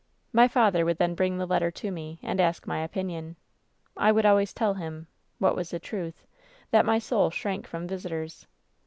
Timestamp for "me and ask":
1.91-2.65